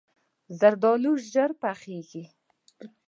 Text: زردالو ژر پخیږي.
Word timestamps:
زردالو 0.59 1.11
ژر 1.31 1.51
پخیږي. 1.61 2.23